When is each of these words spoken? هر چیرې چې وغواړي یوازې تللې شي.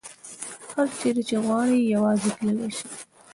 هر 0.71 0.87
چیرې 0.99 1.23
چې 1.27 1.35
وغواړي 1.39 1.77
یوازې 1.93 2.29
تللې 2.37 2.69
شي. 2.77 2.87